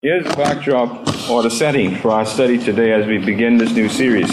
[0.00, 3.88] Here's the backdrop or the setting for our study today as we begin this new
[3.88, 4.30] series.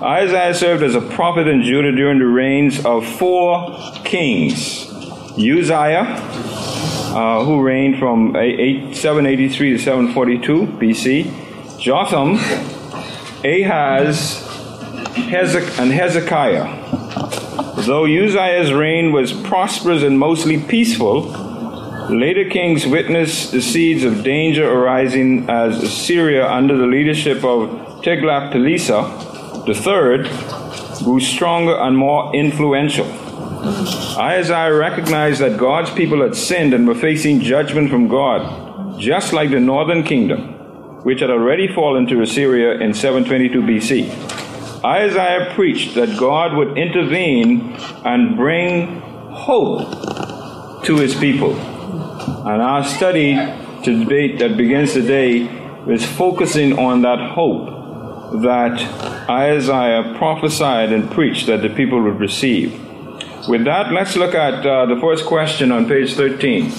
[0.00, 4.90] Isaiah served as a prophet in Judah during the reigns of four kings
[5.36, 6.06] Uzziah,
[7.14, 12.36] uh, who reigned from 783 to 742 BC, Jotham,
[13.44, 14.48] Ahaz,
[15.28, 17.82] Hezek- and Hezekiah.
[17.82, 21.51] Though Uzziah's reign was prosperous and mostly peaceful,
[22.10, 29.02] Later kings witnessed the seeds of danger arising as Assyria, under the leadership of Tiglath-Pileser
[29.68, 33.06] III, grew stronger and more influential.
[34.18, 39.50] Isaiah recognized that God's people had sinned and were facing judgment from God, just like
[39.50, 44.84] the northern kingdom, which had already fallen to Assyria in 722 BC.
[44.84, 51.56] Isaiah preached that God would intervene and bring hope to his people.
[52.44, 55.42] And our study to debate that begins today
[55.86, 58.80] is focusing on that hope that
[59.30, 62.72] Isaiah prophesied and preached that the people would receive.
[63.48, 66.70] With that, let's look at uh, the first question on page 13.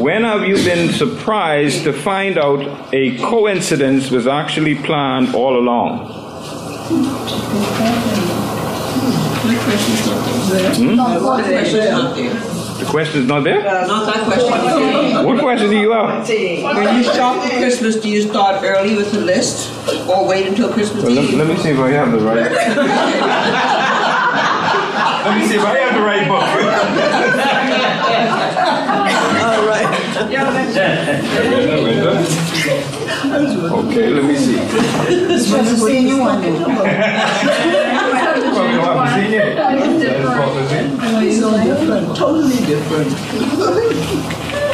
[0.00, 6.06] When have you been surprised to find out a coincidence was actually planned all along?
[10.76, 12.55] Hmm?
[12.78, 13.66] The question is not there?
[13.66, 15.24] Uh, not that question.
[15.24, 16.28] What question do you have?
[16.28, 19.70] When you shop for Christmas, do you start early with the list
[20.08, 21.34] or wait until Christmas Well, let, Eve?
[21.38, 22.36] let me see if I have the right.
[25.24, 26.42] let me see if I have the right book.
[29.46, 29.86] All right.
[33.86, 34.56] okay, let me see.
[35.26, 36.42] This was the senior one.
[38.78, 39.54] Well, we don't have the.
[39.54, 41.40] That is probably it.
[41.40, 43.10] So different, totally different.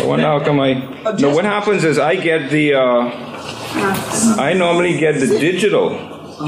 [0.01, 0.75] I wonder how come I.
[1.19, 2.75] No, what happens is I get the.
[2.75, 3.29] Uh,
[4.39, 5.91] I normally get the digital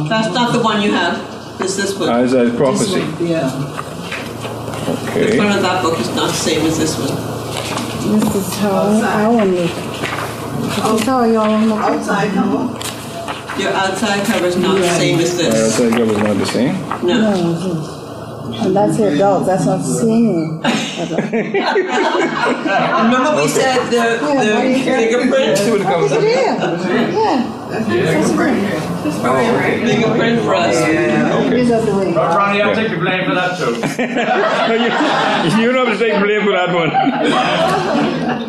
[0.09, 1.17] That's not the one you have.
[1.61, 2.09] It's this one.
[2.11, 3.01] Isaiah's prophecy.
[3.25, 3.49] Yeah.
[3.49, 5.37] The Okay.
[5.37, 7.17] front of that book is not the same as this one.
[8.21, 9.71] This is how I want it.
[9.71, 12.84] This is how y'all want Outside cover.
[13.59, 15.55] Your outside cover is not the same as this.
[15.55, 16.75] Isaiah's cover is not the same.
[17.07, 18.01] No.
[18.53, 20.59] And that's your dog, that's not senior.
[23.05, 25.59] Remember we said the, the fingerprint?
[25.59, 26.23] See what it comes up.
[26.23, 26.57] Yeah,
[27.11, 27.65] yeah.
[29.27, 30.77] Oh, fingerprint for us.
[30.79, 32.13] Here's up the way.
[32.13, 33.75] Ronnie, I'll take the blame for that too.
[35.59, 36.91] you, you don't have to take the blame for that one.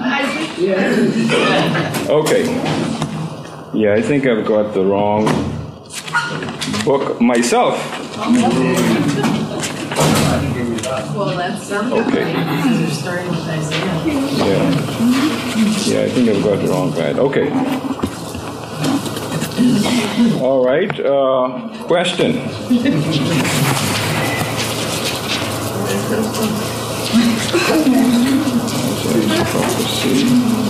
[2.08, 2.95] Okay.
[3.76, 5.26] Yeah, I think I've got the wrong
[6.86, 7.76] book myself.
[11.14, 12.00] Well, that's something.
[12.00, 12.24] Okay.
[12.32, 14.06] Because they're starting with Isaiah.
[14.46, 14.72] Yeah.
[15.84, 17.20] Yeah, I think I've got the wrong guide.
[17.20, 17.52] Okay.
[20.42, 20.98] All right.
[20.98, 22.40] Uh, question.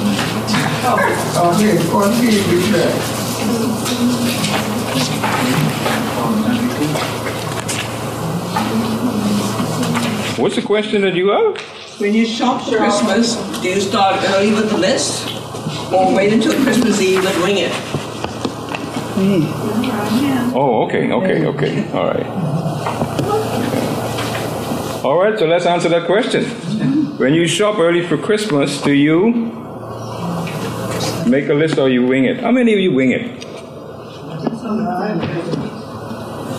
[0.86, 0.94] Here,
[1.42, 2.94] on here, we check.
[10.38, 11.60] What's the question that you have?
[12.00, 15.28] When you shop for Christmas, do you start early with the list?
[15.92, 17.72] Or wait until Christmas Eve and wing it?
[19.18, 20.56] Hmm.
[20.56, 21.92] Oh, okay, okay, okay.
[21.94, 22.28] All right.
[25.04, 26.46] All right, so let's answer that question.
[27.18, 29.65] When you shop early for Christmas, do you
[31.26, 32.40] make a list or you wing it?
[32.40, 33.46] How many of you wing it?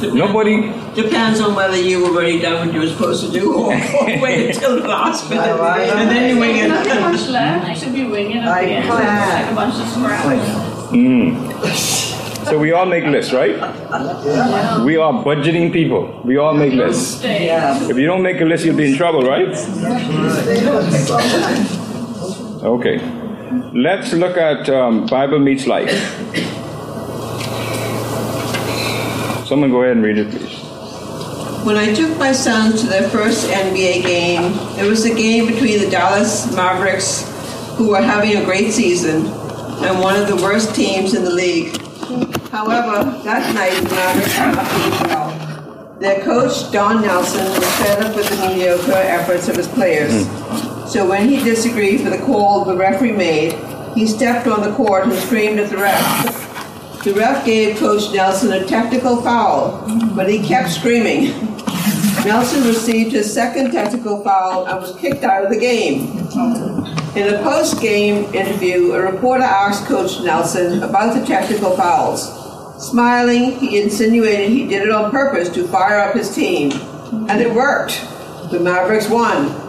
[0.03, 0.72] Nobody?
[0.94, 4.06] Depends on whether you were already done what you were supposed to do or or
[4.21, 7.00] wait until the last minute and then you wing Not it.
[7.00, 7.81] much left.
[7.81, 8.88] Should be winging at I the end.
[8.88, 10.25] Like a bunch of scraps.
[10.93, 12.47] Mm.
[12.47, 13.55] So we all make lists, right?
[14.84, 16.21] We are budgeting people.
[16.25, 17.19] We all make lists.
[17.19, 17.49] Stay.
[17.91, 19.49] If you don't make a list, you'll be in trouble, right?
[22.62, 23.25] Okay.
[23.76, 25.91] Let's look at um, Bible Meets Life.
[29.46, 30.61] Someone go ahead and read it, please.
[31.62, 34.44] When I took my sons to their first NBA game,
[34.78, 37.31] it was a game between the Dallas Mavericks,
[37.76, 41.76] who were having a great season, and one of the worst teams in the league.
[42.49, 45.99] However, that night the Mavericks were not well.
[46.00, 50.26] Their coach, Don Nelson, was fed up with the mediocre efforts of his players.
[50.88, 53.55] So when he disagreed with the call the referee made,
[53.94, 57.03] he stepped on the court and screamed at the ref.
[57.03, 59.85] The ref gave Coach Nelson a technical foul,
[60.15, 61.31] but he kept screaming.
[62.25, 66.19] Nelson received his second technical foul and was kicked out of the game.
[67.17, 72.31] In a post game interview, a reporter asked Coach Nelson about the technical fouls.
[72.91, 76.71] Smiling, he insinuated he did it on purpose to fire up his team.
[77.29, 78.00] And it worked.
[78.50, 79.66] The Mavericks won.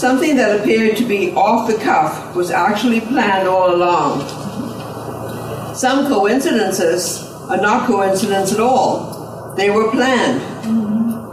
[0.00, 4.24] Something that appeared to be off the cuff was actually planned all along.
[5.74, 9.54] Some coincidences are not coincidence at all.
[9.58, 10.40] They were planned.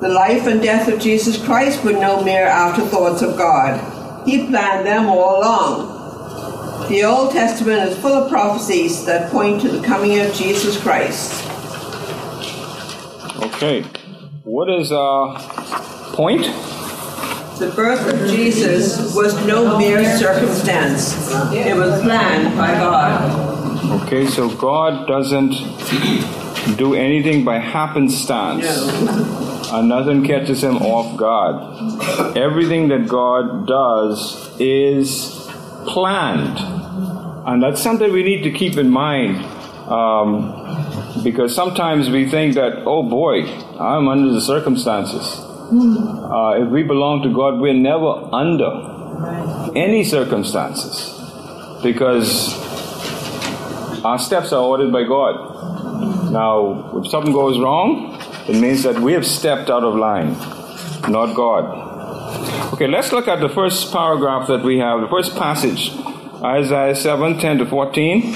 [0.02, 4.28] The life and death of Jesus Christ were no mere afterthoughts of God.
[4.28, 6.90] He planned them all along.
[6.90, 11.42] The Old Testament is full of prophecies that point to the coming of Jesus Christ.
[13.44, 13.86] Okay.
[14.44, 15.40] What is uh
[16.14, 16.48] point?
[17.60, 21.32] The birth of Jesus was no mere circumstance.
[21.52, 24.04] It was planned by God.
[24.04, 25.54] Okay, so God doesn't
[26.78, 28.64] do anything by happenstance.
[29.72, 32.38] And nothing catches him off guard.
[32.38, 35.50] Everything that God does is
[35.88, 36.60] planned.
[37.48, 39.44] And that's something we need to keep in mind.
[39.90, 43.44] Um, because sometimes we think that, oh boy,
[43.80, 45.44] I'm under the circumstances.
[45.70, 51.14] Uh, if we belong to God, we're never under any circumstances.
[51.84, 52.54] Because
[54.06, 56.32] our steps are ordered by God.
[56.32, 58.18] Now, if something goes wrong,
[58.48, 60.34] it means that we have stepped out of line,
[61.12, 62.74] not God.
[62.74, 65.92] Okay, let's look at the first paragraph that we have, the first passage,
[66.44, 68.34] Isaiah 7 10 to 14.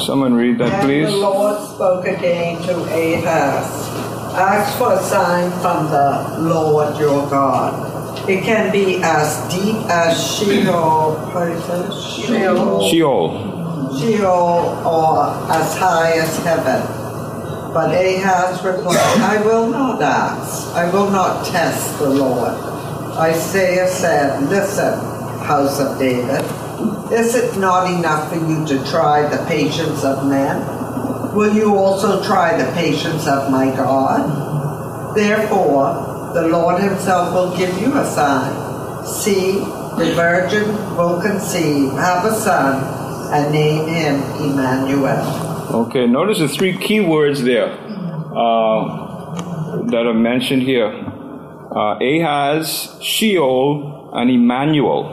[0.00, 1.06] Someone read that, And please.
[1.10, 3.81] the Lord spoke again to Ahaz.
[4.34, 8.28] Ask for a sign from the Lord your God.
[8.28, 11.92] It can be as deep as Sheol, how do you say it?
[11.92, 13.98] Sheol, Sheol.
[13.98, 16.80] Sheol, or as high as heaven.
[17.74, 20.74] But Ahaz replied, I will not ask.
[20.74, 22.52] I will not test the Lord.
[23.18, 24.98] Isaiah said, Listen,
[25.44, 26.42] house of David,
[27.12, 30.81] is it not enough for you to try the patience of men?
[31.34, 35.16] Will you also try the patience of my God?
[35.16, 39.06] Therefore, the Lord himself will give you a sign.
[39.06, 39.58] See,
[39.96, 42.82] the virgin will conceive, have a son,
[43.32, 45.86] and name him Emmanuel.
[45.86, 50.88] Okay, notice the three key words there uh, that are mentioned here
[51.74, 55.06] uh, Ahaz, Sheol, and Emmanuel.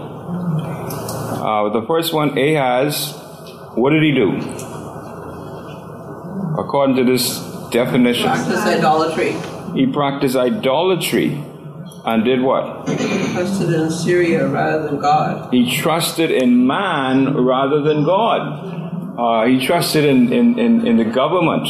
[1.42, 3.13] Uh, the first one, Ahaz,
[3.75, 4.42] what did he do?
[6.63, 7.39] According to this
[7.71, 9.31] definition, Practice idolatry.
[9.75, 11.44] he practiced idolatry
[12.06, 12.88] and did what?
[12.89, 15.53] He Trusted in Syria rather than God.
[15.53, 18.41] He trusted in man rather than God.
[19.19, 21.67] Uh, he trusted in, in, in, in the government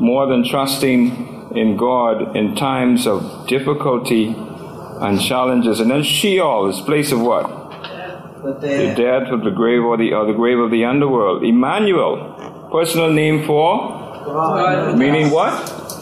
[0.00, 5.80] more than trusting in God in times of difficulty and challenges.
[5.80, 7.46] And then Sheol is place of what?
[7.48, 8.96] The The dead.
[8.96, 11.44] dead of the grave or the, or the grave of the underworld.
[11.44, 14.00] Emmanuel, personal name for?
[14.24, 15.52] God Meaning what?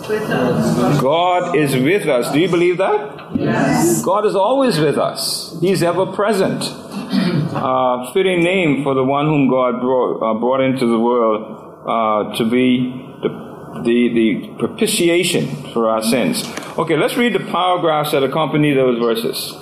[0.08, 1.00] With us.
[1.00, 2.32] God is with us.
[2.32, 3.30] Do you believe that?
[3.34, 4.02] Yes.
[4.04, 5.56] God is always with us.
[5.60, 6.62] He's ever present.
[6.62, 11.42] Uh, fitting name for the one whom God brought, uh, brought into the world
[11.86, 12.90] uh, to be
[13.22, 16.44] the, the, the propitiation for our sins.
[16.78, 19.52] Okay, let's read the paragraphs that accompany those verses.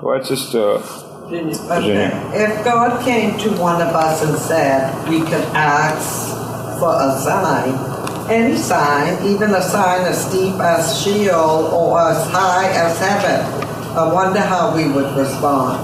[0.00, 0.78] Go ahead, Sister.
[1.28, 2.30] Virginia.
[2.34, 6.33] If God came to one of us and said we could ask
[6.84, 7.72] for a sign,
[8.30, 13.40] any sign, even a sign as deep as Sheol or as high as heaven,
[13.96, 15.80] I wonder how we would respond.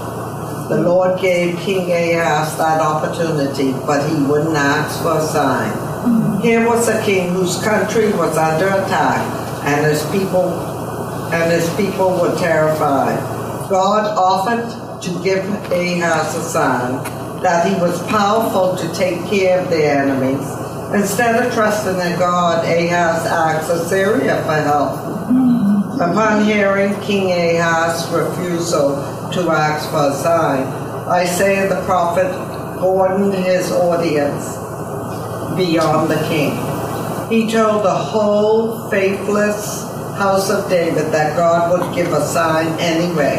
[0.69, 5.73] The Lord gave King Ahaz that opportunity, but he wouldn't ask for a sign.
[6.39, 9.25] Here was a king whose country was under attack,
[9.65, 10.53] and his people
[11.33, 13.17] and his people were terrified.
[13.71, 17.03] God offered to give Ahaz a sign
[17.41, 20.60] that he was powerful to take care of their enemies.
[20.93, 24.99] Instead of trusting in God, Ahaz asked Assyria for help.
[26.01, 28.95] Upon hearing King Ahaz's refusal
[29.31, 30.63] to ask for a sign,
[31.07, 32.29] Isaiah the prophet
[32.79, 34.57] broadened his audience
[35.55, 36.51] beyond the king.
[37.29, 39.83] He told the whole faithless
[40.17, 43.37] house of David that God would give a sign anyway.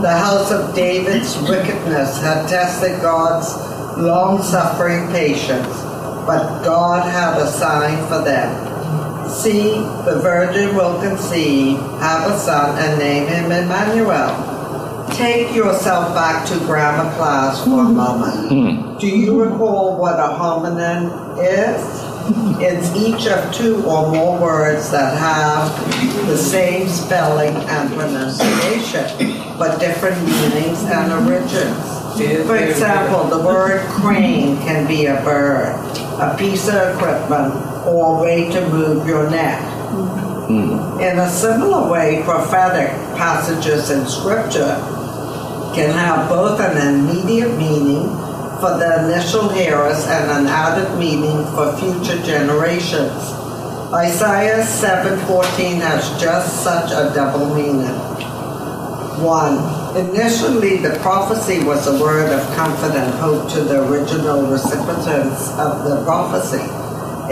[0.00, 3.52] The house of David's wickedness had tested God's
[3.98, 5.87] long suffering patience,
[6.28, 9.30] but God had a sign for them.
[9.30, 9.70] See,
[10.04, 15.08] the virgin will conceive, have a son, and name him Emmanuel.
[15.14, 17.96] Take yourself back to grammar class for a hmm.
[17.96, 18.48] moment.
[18.50, 18.98] Hmm.
[18.98, 22.08] Do you recall what a homonym is?
[22.60, 29.80] It's each of two or more words that have the same spelling and pronunciation, but
[29.80, 31.97] different meanings and origins.
[32.18, 35.72] For example, the word crane can be a bird,
[36.18, 37.54] a piece of equipment,
[37.86, 39.60] or a way to move your neck.
[40.50, 40.98] Mm-hmm.
[40.98, 44.74] In a similar way, prophetic passages in Scripture
[45.76, 48.08] can have both an immediate meaning
[48.58, 53.14] for the initial hearers and an added meaning for future generations.
[53.94, 57.94] Isaiah 7:14 has just such a double meaning.
[59.20, 59.58] One,
[59.96, 65.84] initially the prophecy was a word of comfort and hope to the original recipients of
[65.84, 66.62] the prophecy.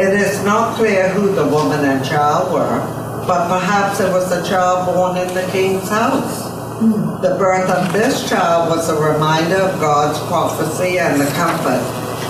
[0.01, 2.79] It is not clear who the woman and child were,
[3.27, 6.51] but perhaps it was a child born in the king's house.
[6.81, 7.23] Hmm.
[7.23, 11.81] The birth of this child was a reminder of God's prophecy and the comfort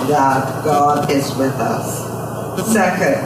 [0.07, 2.05] that God is with us.
[2.71, 3.21] Second,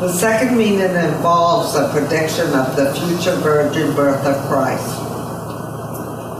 [0.00, 5.09] the second meaning involves a prediction of the future virgin birth of Christ.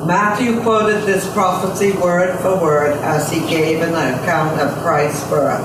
[0.06, 5.62] Matthew quoted this prophecy word for word as he gave an account of Christ's birth.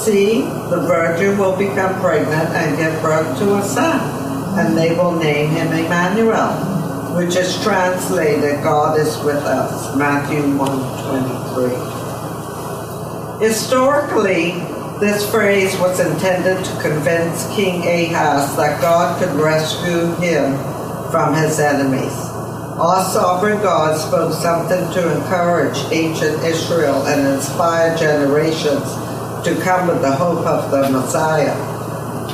[0.00, 0.40] See,
[0.70, 5.50] the virgin will become pregnant and give birth to a son, and they will name
[5.50, 6.54] him Emmanuel,
[7.14, 9.94] which is translated God is with us.
[9.96, 11.76] Matthew 1:23.
[13.38, 14.64] Historically,
[14.98, 20.56] this phrase was intended to convince King Ahaz that God could rescue him
[21.10, 22.31] from his enemies.
[22.78, 28.82] Our sovereign God spoke something to encourage ancient Israel and inspire generations
[29.44, 31.54] to come with the hope of the Messiah.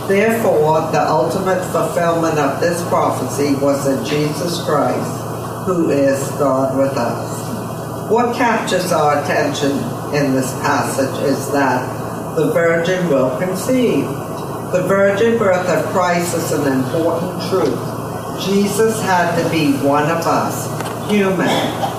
[0.07, 6.97] Therefore, the ultimate fulfillment of this prophecy was in Jesus Christ, who is God with
[6.97, 8.09] us.
[8.09, 9.73] What captures our attention
[10.15, 14.05] in this passage is that the virgin will conceive.
[14.71, 17.98] The virgin birth of Christ is an important truth.
[18.41, 20.67] Jesus had to be one of us,
[21.11, 21.49] human,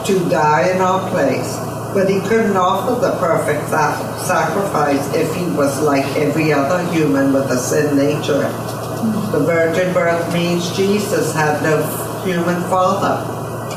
[0.06, 1.56] to die in our place,
[1.94, 7.34] but he couldn't offer the perfect sa- sacrifice if he was like every other human
[7.34, 8.48] with a sin nature.
[9.32, 11.82] The virgin birth means Jesus had no
[12.24, 13.26] human father.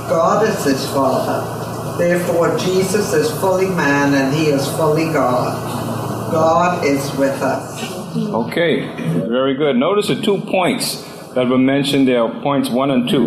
[0.09, 1.99] God is his father.
[1.99, 6.31] Therefore, Jesus is fully man and he is fully God.
[6.33, 7.83] God is with us.
[8.17, 8.81] Okay,
[9.29, 9.77] very good.
[9.77, 13.25] Notice the two points that were mentioned there, points one and two.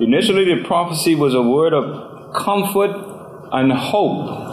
[0.00, 2.90] Initially, the prophecy was a word of comfort
[3.52, 4.48] and hope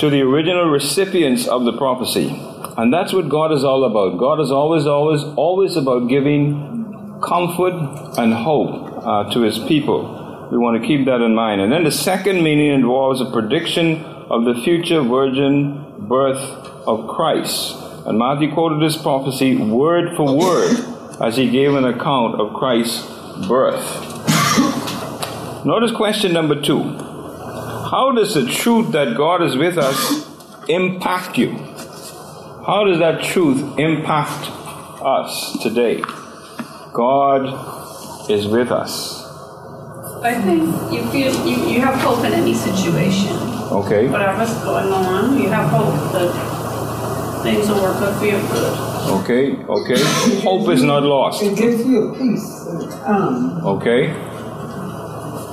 [0.00, 2.28] to the original recipients of the prophecy.
[2.76, 4.18] And that's what God is all about.
[4.18, 7.74] God is always, always, always about giving comfort
[8.18, 10.48] and hope uh, to his people.
[10.50, 11.60] We want to keep that in mind.
[11.60, 16.40] And then the second meaning involves a prediction of the future virgin birth
[16.86, 17.76] of Christ.
[18.04, 20.76] And Matthew quoted this prophecy word for word
[21.20, 23.06] as he gave an account of Christ's
[23.46, 24.10] birth.
[25.64, 26.82] Notice question number two.
[26.82, 30.26] How does the truth that God is with us
[30.68, 31.52] impact you?
[32.66, 34.48] How does that truth impact
[35.02, 36.02] us today?
[36.92, 39.22] God is with us.
[40.24, 43.36] I think you feel you, you have hope in any situation.
[43.72, 44.08] Okay?
[44.08, 46.51] Whatever's going on, you have hope that
[47.42, 48.92] things will work out for your good.
[49.20, 49.56] Okay?
[49.64, 50.40] Okay?
[50.42, 51.42] Hope is not lost.
[51.42, 53.66] It gives you a peace and calm.
[53.66, 54.10] Okay?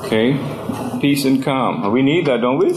[0.05, 0.99] Okay?
[1.01, 1.91] Peace and calm.
[1.91, 2.69] We need that, don't we?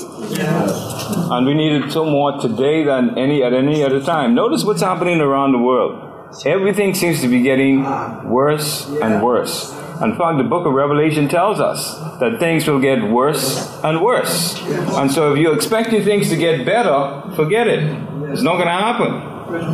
[1.34, 4.34] And we need it so more today than any at any other time.
[4.34, 6.08] Notice what's happening around the world.
[6.46, 8.22] Everything seems to be getting ah.
[8.24, 9.81] worse and worse.
[10.02, 14.60] In fact, the book of Revelation tells us that things will get worse and worse.
[14.98, 17.84] And so if you're expecting things to get better, forget it.
[18.30, 19.32] It's not going to happen.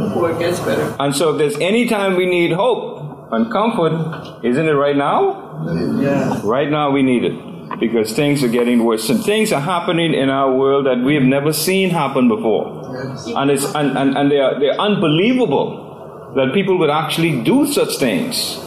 [0.09, 0.95] Before it gets better.
[0.99, 5.65] And so if there's any time we need hope and comfort, isn't it right now?
[6.01, 6.41] Yeah.
[6.45, 9.09] Right now we need it because things are getting worse.
[9.09, 12.97] And things are happening in our world that we have never seen happen before.
[13.37, 17.97] And it's and, and, and they are they're unbelievable that people would actually do such
[17.99, 18.59] things.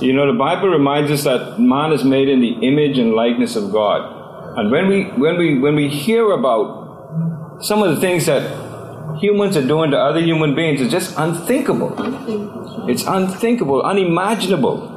[0.00, 3.56] You know, the Bible reminds us that man is made in the image and likeness
[3.56, 4.58] of God.
[4.58, 8.42] And when we when we when we hear about some of the things that
[9.20, 11.94] humans are doing to other human beings, it's just unthinkable.
[12.88, 14.96] It's unthinkable, unimaginable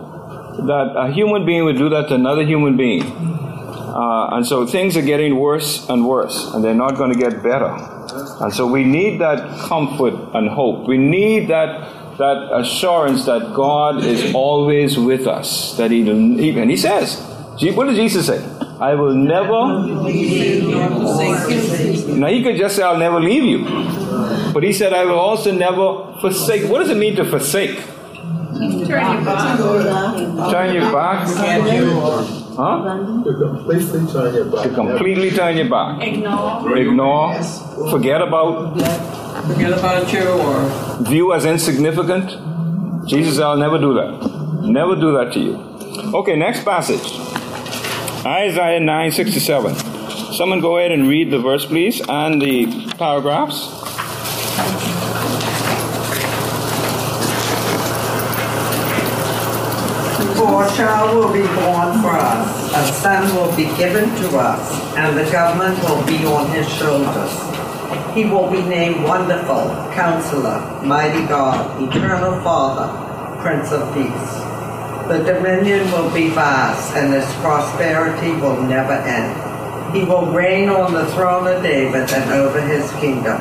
[0.67, 3.03] that a human being would do that to another human being.
[3.03, 7.43] Uh, and so things are getting worse and worse, and they're not going to get
[7.43, 7.73] better.
[8.39, 10.87] And so we need that comfort and hope.
[10.87, 15.75] We need that that assurance that God is always with us.
[15.77, 17.19] That He, he and He says,
[17.75, 18.39] what did Jesus say?
[18.79, 19.61] I will never
[22.17, 23.59] Now he could just say, I'll never leave you.
[24.53, 26.67] But he said, I will also never forsake.
[26.69, 27.77] What does it mean to forsake?
[27.77, 29.59] Turn your back.
[30.51, 31.27] Turn your back?
[32.57, 33.23] Huh?
[33.23, 34.63] To completely turn your back.
[34.63, 36.01] To completely turn your back.
[36.01, 36.77] Ignore.
[36.77, 37.43] Ignore,
[37.91, 38.75] forget about,
[39.47, 42.29] Forget about you or view as insignificant.
[43.07, 44.61] Jesus said, I'll never do that.
[44.61, 45.55] Never do that to you.
[46.13, 47.01] Okay, next passage.
[48.25, 49.75] Isaiah 9 67.
[50.33, 53.67] Someone go ahead and read the verse, please, and the paragraphs.
[60.37, 64.95] For a child will be born for us, a son will be given to us,
[64.95, 67.50] and the government will be on his shoulders.
[68.13, 74.51] He will be named Wonderful, Counselor, Mighty God, Eternal Father, Prince of Peace.
[75.07, 79.95] The dominion will be vast, and his prosperity will never end.
[79.95, 83.37] He will reign on the throne of David and over his kingdom,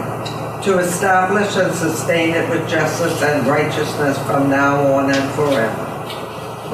[0.62, 5.86] to establish and sustain it with justice and righteousness from now on and forever.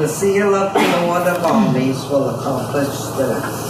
[0.00, 3.65] The seal of the Lord of armies will accomplish this.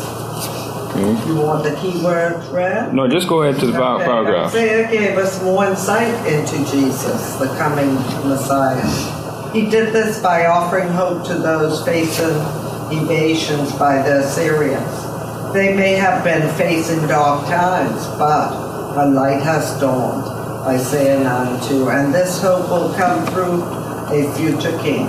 [0.96, 2.40] You want the key word?
[2.94, 4.48] No, just go ahead to the Okay, paragraph.
[4.48, 7.94] Isaiah gave us more insight into Jesus, the coming
[8.26, 9.52] Messiah.
[9.52, 12.36] He did this by offering hope to those facing
[12.90, 15.52] invasions by the Assyrians.
[15.52, 18.52] They may have been facing dark times, but
[18.96, 20.24] a light has dawned,
[20.66, 23.62] Isaiah 9 2, and this hope will come through
[24.12, 25.06] a future king.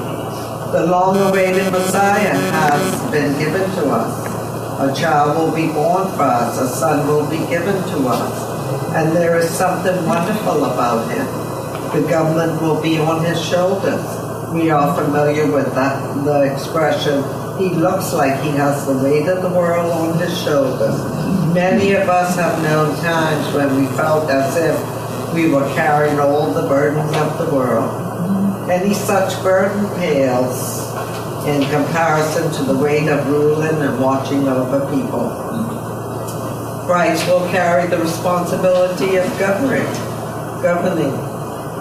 [0.72, 4.27] The long awaited Messiah has been given to us.
[4.80, 8.94] A child will be born for us, a son will be given to us.
[8.94, 11.26] And there is something wonderful about him.
[12.00, 14.06] The government will be on his shoulders.
[14.54, 17.24] We are familiar with that the expression,
[17.58, 20.96] he looks like he has the weight of the world on his shoulders.
[21.56, 26.54] Many of us have known times when we felt as if we were carrying all
[26.54, 28.70] the burdens of the world.
[28.70, 30.87] Any such burden pales
[31.48, 35.30] in comparison to the weight of ruling and watching over people.
[36.86, 39.86] Christ will carry the responsibility of governing.
[40.62, 41.16] Governing.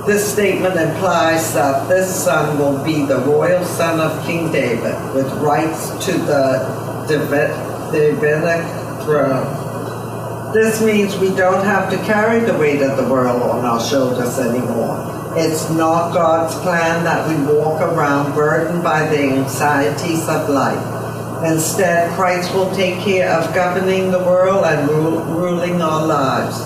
[0.07, 5.33] This statement implies that this son will be the royal son of King David with
[5.35, 8.63] rights to the Davidic
[9.03, 10.53] throne.
[10.53, 14.39] This means we don't have to carry the weight of the world on our shoulders
[14.39, 15.16] anymore.
[15.39, 21.45] It's not God's plan that we walk around burdened by the anxieties of life.
[21.45, 26.59] Instead, Christ will take care of governing the world and ru- ruling our lives.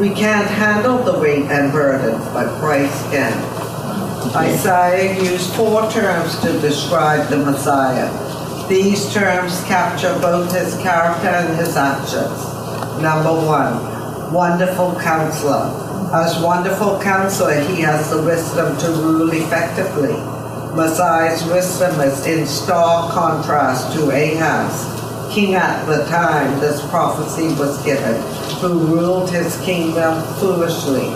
[0.00, 3.34] We can't handle the weight and burden, but Christ can.
[4.34, 8.08] Isaiah used four terms to describe the Messiah.
[8.66, 13.02] These terms capture both his character and his actions.
[13.02, 15.85] Number one, wonderful counselor.
[16.12, 20.14] As wonderful counselor, he has the wisdom to rule effectively.
[20.76, 27.82] Messiah's wisdom is in stark contrast to Ahaz, king at the time this prophecy was
[27.84, 28.22] given,
[28.60, 31.08] who ruled his kingdom foolishly.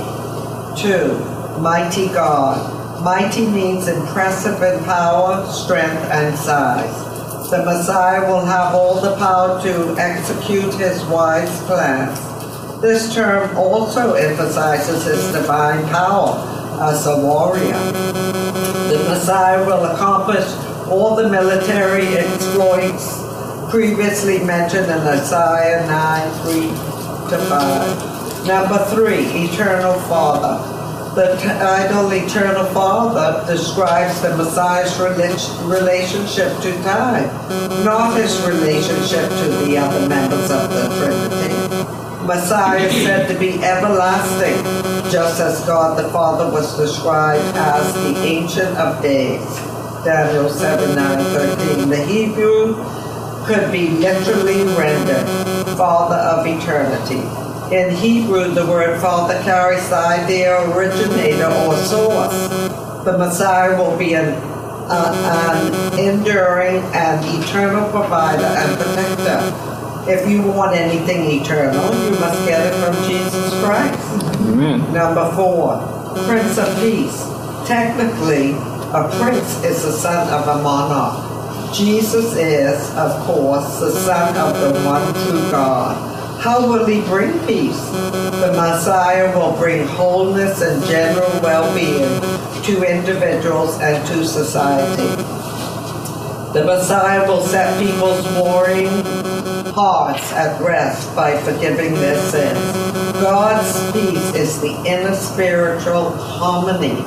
[0.76, 1.18] Two,
[1.60, 3.02] mighty God.
[3.04, 7.48] Mighty means impressive in power, strength, and size.
[7.48, 12.29] The Messiah will have all the power to execute his wise plans.
[12.80, 15.32] This term also emphasizes his mm.
[15.34, 16.32] divine power
[16.80, 17.76] as a warrior.
[18.88, 20.46] The Messiah will accomplish
[20.88, 23.20] all the military exploits
[23.70, 26.60] previously mentioned in Isaiah 9 3
[27.30, 28.46] to 5.
[28.46, 30.80] Number three, Eternal Father.
[31.14, 37.26] The title Eternal Father describes the Messiah's rela- relationship to time,
[37.84, 41.59] not his relationship to the other members of the Trinity.
[42.26, 44.62] Messiah is said to be everlasting,
[45.10, 49.40] just as God the Father was described as the Ancient of Days.
[50.04, 51.18] Daniel 7 9
[51.58, 51.88] 13.
[51.88, 52.74] The Hebrew
[53.46, 55.26] could be literally rendered
[55.76, 57.20] Father of Eternity.
[57.74, 62.48] In Hebrew, the word Father carries the idea of originator or source.
[63.04, 64.34] The Messiah will be an,
[64.90, 69.79] uh, an enduring and eternal provider and protector.
[70.10, 74.24] If you want anything eternal, you must get it from Jesus Christ.
[74.40, 74.92] Amen.
[74.92, 75.78] Number four,
[76.26, 77.22] Prince of Peace.
[77.64, 78.50] Technically,
[78.92, 81.72] a prince is the son of a monarch.
[81.72, 85.94] Jesus is, of course, the son of the one true God.
[86.40, 87.80] How will he bring peace?
[87.90, 92.20] The Messiah will bring wholeness and general well-being
[92.64, 95.22] to individuals and to society.
[96.52, 98.88] The Messiah will set people's warring
[99.80, 102.58] hearts at rest by forgiving their sins.
[103.14, 107.02] God's peace is the inner spiritual harmony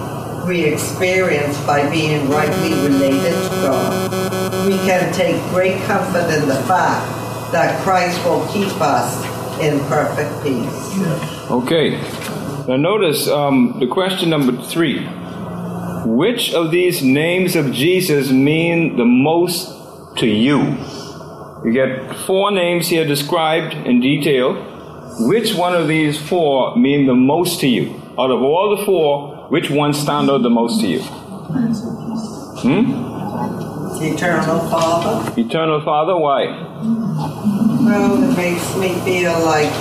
[0.48, 4.66] we experience by being rightly related to God.
[4.66, 9.24] We can take great comfort in the fact that Christ will keep us
[9.62, 11.52] in perfect peace.
[11.52, 11.92] Okay.
[12.68, 15.06] Now notice um, the question number three.
[16.06, 20.76] Which of these names of Jesus mean the most to you?
[21.66, 24.56] You get four names here described in detail.
[25.20, 28.02] Which one of these four mean the most to you?
[28.20, 31.00] Out of all the four, which one stand out the most to you?
[32.64, 33.14] Hmm?
[34.04, 35.40] Eternal Father.
[35.40, 36.46] Eternal Father, why?
[37.86, 39.72] Well, it makes me feel like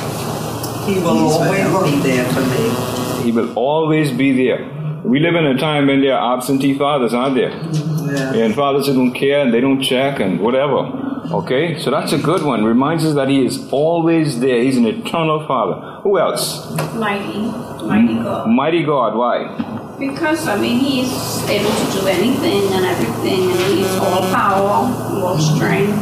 [0.87, 3.25] He will always be there for me.
[3.25, 5.01] He will always be there.
[5.05, 7.51] We live in a time when there are absentee fathers, aren't there?
[7.51, 8.45] Yeah.
[8.45, 11.12] And fathers who don't care and they don't check and whatever.
[11.33, 11.79] Okay?
[11.79, 12.64] So that's a good one.
[12.64, 14.62] Reminds us that He is always there.
[14.62, 16.01] He's an eternal Father.
[16.03, 16.71] Who else?
[16.95, 17.38] Mighty,
[17.87, 18.49] mighty God.
[18.49, 19.16] Mighty God.
[19.16, 19.97] Why?
[19.99, 24.90] Because, I mean, he's able to do anything and everything, and he's all power,
[25.23, 25.97] all strength.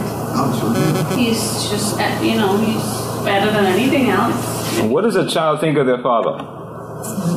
[1.16, 4.79] He's just, you know, he's better than anything else.
[4.79, 6.60] And what does a child think of their father?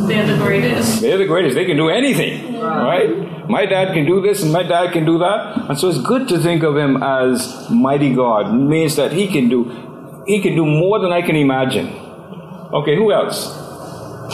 [0.08, 1.02] They're the greatest.
[1.02, 1.56] They're the greatest.
[1.56, 2.60] They can do anything.
[2.60, 3.48] Right?
[3.50, 5.70] My dad can do this and my dad can do that.
[5.70, 8.48] And so it's good to think of him as mighty God.
[8.50, 11.88] It means that he can do he can do more than I can imagine.
[11.88, 13.64] Okay, who else?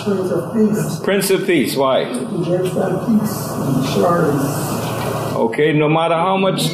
[0.04, 1.00] Prince of Peace.
[1.04, 1.76] Prince of Peace.
[1.76, 2.06] Why?
[2.06, 3.50] He gives that peace
[3.98, 5.36] and.
[5.36, 6.70] Okay, no matter how much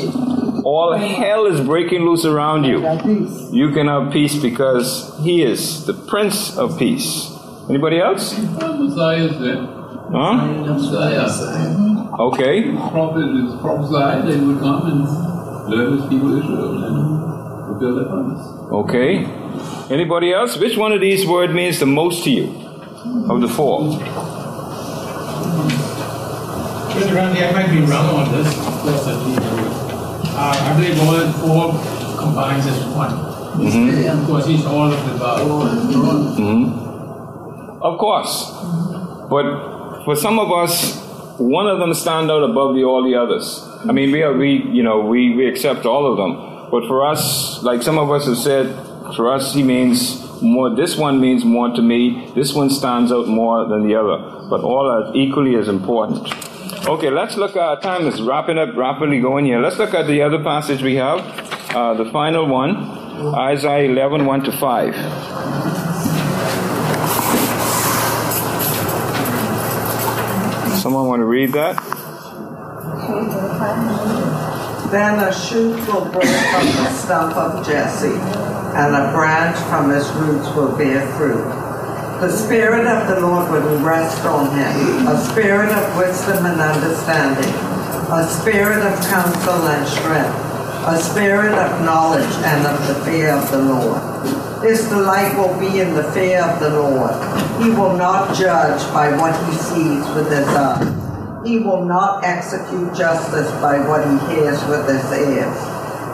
[0.63, 2.79] all hell is breaking loose around you,
[3.51, 7.34] you can have peace because he is the Prince of Peace.
[7.67, 8.37] Anybody else?
[8.37, 9.57] Messiah is there.
[9.65, 10.45] Huh?
[10.73, 11.27] Messiah.
[12.19, 12.71] Okay.
[12.71, 16.95] Prophet is prophesied they would come and deliver his people Israel and
[17.65, 18.45] fulfill their promise.
[18.71, 19.25] Okay.
[19.91, 20.57] Anybody else?
[20.57, 22.45] Which one of these words means the most to you
[23.29, 23.81] of the four?
[26.93, 27.15] Mr.
[27.15, 28.47] Randy, I might be wrong on this.
[30.37, 33.33] Uh, I believe all four combines as one.
[33.57, 36.37] Because he's all of the above.
[36.37, 36.84] hmm
[37.85, 38.51] Of course.
[39.29, 40.99] But for some of us,
[41.37, 43.61] one of them stand out above the, all the others.
[43.87, 46.71] I mean, we are, we, you know, we, we accept all of them.
[46.71, 48.73] But for us, like some of us have said,
[49.15, 53.27] for us, he means more, this one means more to me, this one stands out
[53.27, 54.47] more than the other.
[54.49, 56.27] But all are equally as important.
[56.87, 59.59] Okay, let's look, our time is wrapping up, rapidly going here.
[59.59, 61.19] Let's look at the other passage we have,
[61.75, 62.77] uh, the final one,
[63.35, 65.74] Isaiah 11, 1 to 5.
[70.85, 71.81] Someone want to read that?
[74.91, 80.07] Then a shoot will grow from the stump of Jesse, and a branch from his
[80.11, 81.43] roots will bear fruit.
[82.21, 87.51] The Spirit of the Lord will rest on him, a spirit of wisdom and understanding,
[88.13, 90.37] a spirit of counsel and strength,
[90.85, 94.44] a spirit of knowledge and of the fear of the Lord.
[94.65, 97.13] His delight will be in the fear of the Lord.
[97.61, 101.45] He will not judge by what he sees with his eyes.
[101.45, 105.55] He will not execute justice by what he hears with his ears,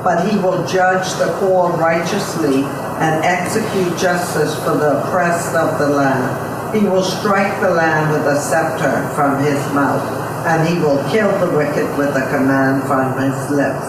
[0.04, 2.64] but he will judge the poor righteously
[3.00, 6.76] and execute justice for the oppressed of the land.
[6.76, 10.04] He will strike the land with a scepter from his mouth,
[10.46, 13.86] and he will kill the wicked with a command from his lips.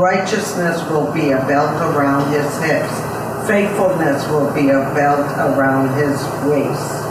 [0.00, 3.09] Righteousness will be a belt around his hips.
[3.50, 7.02] Faithfulness will be a belt around his waist.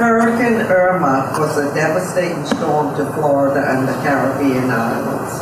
[0.00, 5.32] Hurricane Irma was a devastating storm to Florida and the Caribbean islands.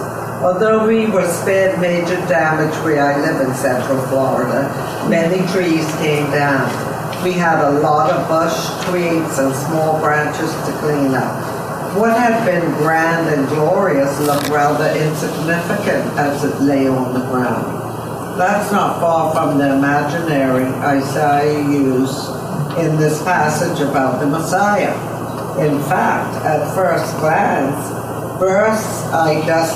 [0.43, 4.67] Although we were spared major damage where I live in central Florida,
[5.09, 6.67] many trees came down.
[7.23, 8.59] We had a lot of bush,
[8.91, 11.95] twigs, and small branches to clean up.
[11.95, 17.78] What had been grand and glorious looked rather insignificant as it lay on the ground.
[18.39, 22.31] That's not far from the imaginary Isaiah used
[22.79, 24.95] in this passage about the Messiah.
[25.59, 27.75] In fact, at first glance,
[28.39, 29.75] verse I just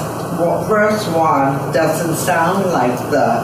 [0.69, 3.43] verse one doesn't sound like the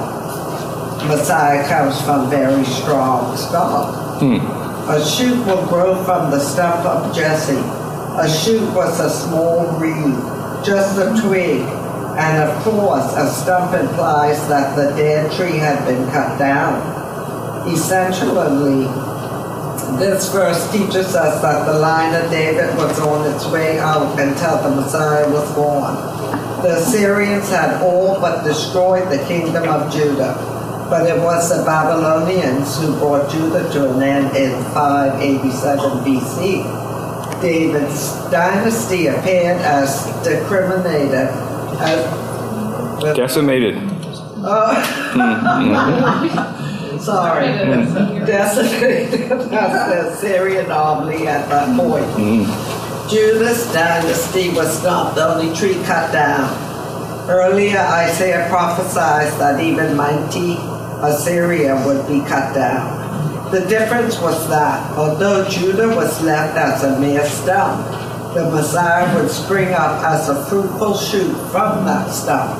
[1.08, 4.20] Messiah comes from very strong stock.
[4.20, 4.38] Hmm.
[4.88, 7.58] A shoot will grow from the stump of Jesse.
[8.22, 10.14] A shoot was a small reed,
[10.64, 11.66] just a twig,
[12.18, 16.82] and of course, a stump implies that the dead tree had been cut down.
[17.68, 18.86] Essentially,
[19.98, 24.60] this verse teaches us that the line of David was on its way out until
[24.62, 25.94] the Messiah was born.
[26.62, 30.34] The Assyrians had all but destroyed the kingdom of Judah.
[30.90, 37.42] but it was the Babylonians who brought Judah to an end in 587 BC.
[37.42, 41.28] David's dynasty appeared as discriminated
[43.14, 43.76] Decimated.
[47.00, 47.46] Sorry.
[48.26, 52.06] Decimated as the Syrian army at that point.
[53.10, 56.48] Judah's dynasty was not the only tree cut down.
[57.28, 60.56] Earlier, Isaiah prophesied that even mighty
[61.02, 63.50] Assyria would be cut down.
[63.50, 67.80] The difference was that although Judah was left as a mere stump,
[68.38, 72.56] the Messiah would spring up as a fruitful shoot from that stump.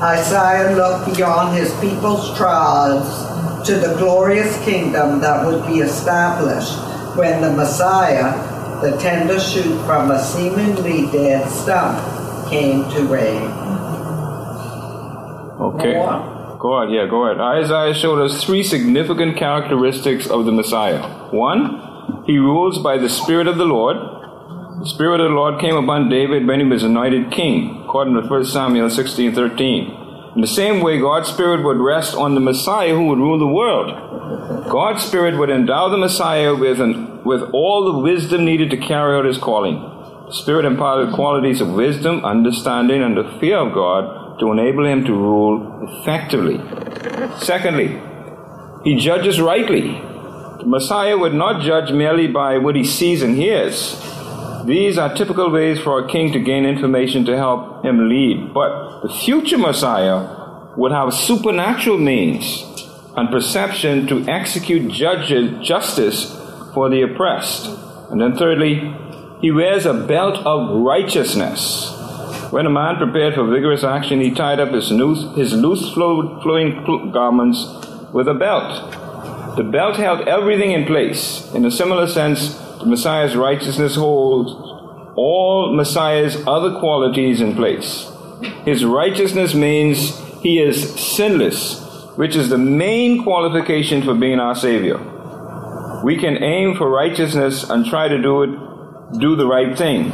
[0.00, 6.78] Isaiah looked beyond his people's trials to the glorious kingdom that would be established
[7.16, 8.38] when the Messiah,
[8.80, 11.98] the tender shoot from a seemingly dead stump,
[12.48, 13.50] came to reign.
[15.58, 15.94] Okay.
[15.94, 16.56] More?
[16.60, 17.40] Go ahead, yeah, go ahead.
[17.40, 21.02] Isaiah showed us three significant characteristics of the Messiah.
[21.32, 23.96] One, he rules by the Spirit of the Lord.
[24.78, 28.28] The Spirit of the Lord came upon David when he was anointed king, according to
[28.28, 30.32] 1 Samuel 16 13.
[30.34, 33.46] In the same way, God's Spirit would rest on the Messiah who would rule the
[33.46, 34.68] world.
[34.68, 39.16] God's Spirit would endow the Messiah with, an, with all the wisdom needed to carry
[39.16, 39.76] out his calling.
[40.26, 45.06] The Spirit imparted qualities of wisdom, understanding, and the fear of God to enable him
[45.06, 46.58] to rule effectively.
[47.38, 47.98] Secondly,
[48.84, 49.92] he judges rightly.
[50.58, 54.02] The Messiah would not judge merely by what he sees and hears.
[54.66, 58.52] These are typical ways for a king to gain information to help him lead.
[58.52, 62.64] But the future Messiah would have supernatural means
[63.16, 66.34] and perception to execute judges, justice
[66.74, 67.66] for the oppressed.
[68.10, 68.92] And then thirdly,
[69.40, 71.92] he wears a belt of righteousness.
[72.50, 76.40] When a man prepared for vigorous action, he tied up his loose, his loose flow,
[76.42, 77.64] flowing garments
[78.12, 79.56] with a belt.
[79.56, 81.48] The belt held everything in place.
[81.54, 84.50] In a similar sense, the Messiah's righteousness holds
[85.16, 88.10] all Messiah's other qualities in place.
[88.64, 91.80] His righteousness means he is sinless,
[92.16, 94.98] which is the main qualification for being our Savior.
[96.04, 100.10] We can aim for righteousness and try to do it, do the right thing,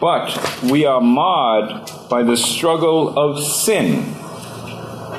[0.00, 4.14] but we are marred by the struggle of sin.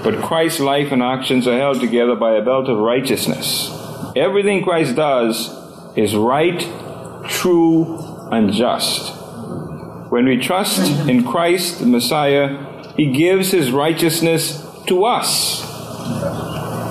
[0.04, 3.70] But Christ's life and actions are held together by a belt of righteousness.
[4.16, 5.61] Everything Christ does
[5.96, 6.60] is right,
[7.28, 7.98] true,
[8.32, 9.14] and just.
[10.12, 15.62] When we trust in Christ, the Messiah, He gives His righteousness to us.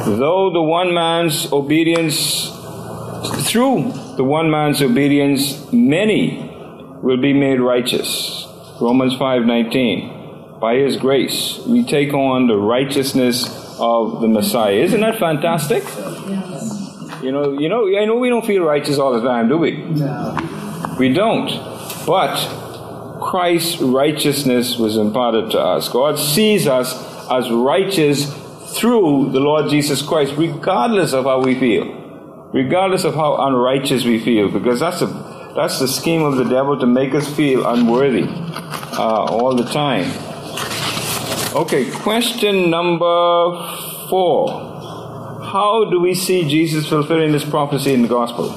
[0.06, 2.48] Though the one man's obedience,
[3.46, 6.50] through the one man's obedience, many
[7.02, 8.46] will be made righteous.
[8.80, 10.58] Romans 5:19.
[10.60, 14.74] By his grace, we take on the righteousness of the Messiah.
[14.74, 15.82] Isn't that fantastic?
[17.22, 19.76] You know, you know, I know we don't feel righteous all the time, do we?
[19.76, 20.96] No.
[20.98, 21.48] We don't.
[22.06, 22.36] But
[23.20, 25.88] Christ's righteousness was imparted to us.
[25.88, 26.94] God sees us
[27.30, 28.32] as righteous
[28.78, 31.84] through the Lord Jesus Christ, regardless of how we feel,
[32.52, 35.06] regardless of how unrighteous we feel, because that's a
[35.54, 40.06] that's the scheme of the devil to make us feel unworthy uh, all the time.
[41.54, 44.69] Okay, question number four.
[45.52, 48.50] How do we see Jesus fulfilling this prophecy in the gospel?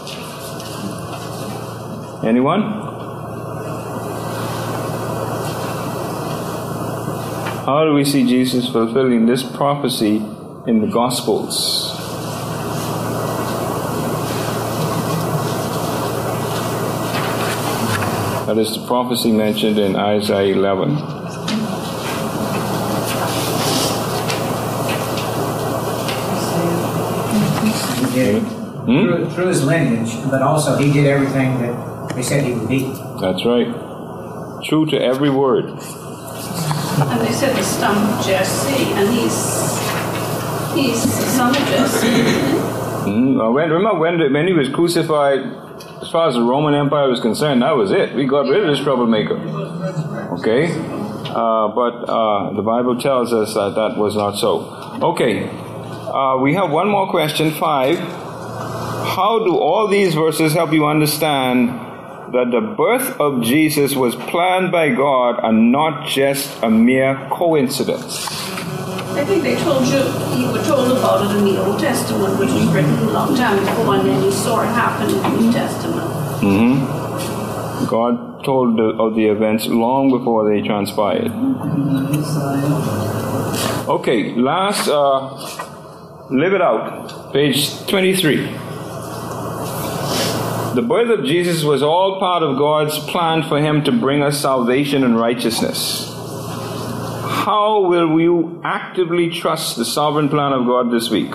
[2.23, 2.61] Anyone?
[7.65, 10.17] How do we see Jesus fulfilling this prophecy
[10.67, 11.97] in the gospels?
[18.45, 21.23] That is the prophecy mentioned in Isaiah 11.
[28.13, 28.19] He
[28.85, 32.53] did it through, through his lineage, but also he did everything that they said he
[32.53, 32.83] would be.
[33.21, 33.67] That's right.
[34.63, 35.65] True to every word.
[35.65, 39.37] And they said the stump Jesse, and he's
[40.75, 42.07] he's the son of Jesse.
[43.09, 45.39] Mm, uh, when, remember when, the- when he was crucified,
[46.01, 48.13] as far as the Roman Empire was concerned, that was it.
[48.15, 49.35] We got rid of this troublemaker.
[50.39, 50.71] Okay?
[50.71, 54.69] Uh, but uh, the Bible tells us that that was not so.
[55.01, 55.49] Okay.
[55.49, 57.97] Uh, we have one more question, five.
[59.15, 61.69] How do all these verses help you understand
[62.33, 68.25] that the birth of Jesus was planned by God and not just a mere coincidence?
[69.13, 69.99] I think they told you
[70.35, 73.59] you were told about it in the Old Testament, which was written a long time
[73.63, 76.09] before, and then you saw it happen in the New Testament.
[76.41, 77.85] Mm-hmm.
[77.85, 81.31] God told of the events long before they transpired.
[83.87, 85.63] Okay, last uh,
[86.29, 87.33] Live it out.
[87.33, 88.72] Page 23.
[90.75, 94.41] The birth of Jesus was all part of God's plan for him to bring us
[94.41, 96.07] salvation and righteousness.
[97.45, 101.31] How will you actively trust the sovereign plan of God this week?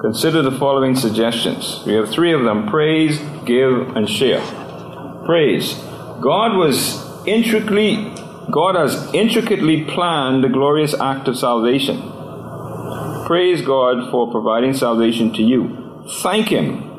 [0.00, 1.82] Consider the following suggestions.
[1.86, 4.40] We have three of them praise, give, and share.
[5.24, 5.74] Praise.
[6.20, 8.12] God was intricately
[8.50, 12.00] God has intricately planned the glorious act of salvation.
[13.26, 16.04] Praise God for providing salvation to you.
[16.22, 16.95] Thank Him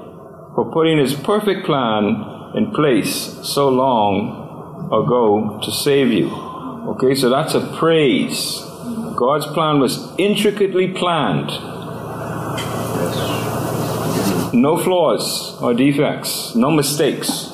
[0.57, 6.31] for putting His perfect plan in place so long ago to save you.
[6.93, 8.59] Okay, so that's a praise.
[9.15, 11.49] God's plan was intricately planned.
[14.51, 17.51] No flaws or defects, no mistakes.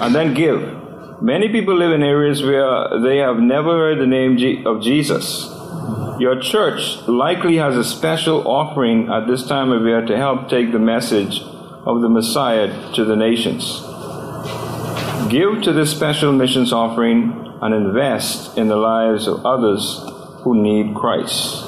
[0.00, 1.20] And then give.
[1.20, 5.48] Many people live in areas where they have never heard the name of Jesus.
[6.20, 10.70] Your church likely has a special offering at this time of year to help take
[10.70, 11.42] the message
[11.88, 13.64] of the Messiah to the nations.
[15.30, 19.82] Give to this special missions offering and invest in the lives of others
[20.42, 21.64] who need Christ.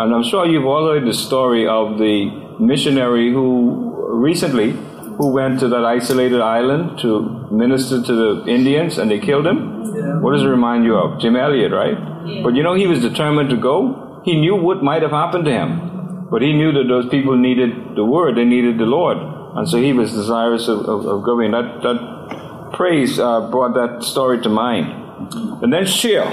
[0.00, 2.16] And I'm sure you've all heard the story of the
[2.58, 4.72] missionary who recently
[5.18, 9.58] who went to that isolated island to minister to the Indians and they killed him?
[9.94, 10.18] Yeah.
[10.20, 11.20] What does it remind you of?
[11.20, 11.96] Jim Elliot, right?
[12.26, 12.42] Yeah.
[12.42, 14.22] But you know, he was determined to go.
[14.24, 16.26] He knew what might have happened to him.
[16.30, 19.18] But he knew that those people needed the word, they needed the Lord.
[19.56, 21.52] And so he was desirous of, of, of going.
[21.52, 25.32] That, that praise uh, brought that story to mind.
[25.62, 26.24] And then share.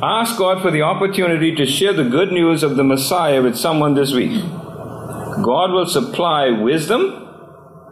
[0.00, 3.94] Ask God for the opportunity to share the good news of the Messiah with someone
[3.94, 4.40] this week.
[5.42, 7.28] God will supply wisdom,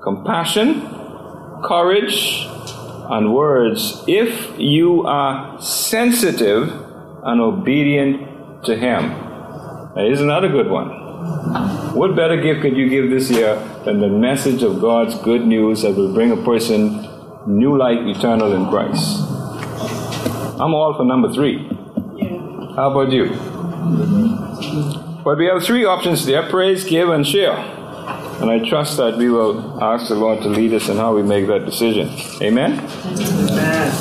[0.02, 0.80] compassion,
[1.64, 2.46] courage,
[3.08, 6.68] and words if you are sensitive
[7.24, 9.02] and obedient to Him.
[9.94, 11.05] Now, isn't that a good one?
[11.94, 15.82] What better gift could you give this year than the message of God's good news
[15.82, 17.08] that will bring a person
[17.46, 19.20] new life eternal in Christ?
[20.60, 21.66] I'm all for number three.
[22.76, 23.28] How about you?
[25.24, 27.56] But we have three options there praise, give, and share.
[28.40, 31.22] And I trust that we will ask the Lord to lead us in how we
[31.22, 32.10] make that decision.
[32.42, 32.78] Amen?
[32.78, 33.92] Amen.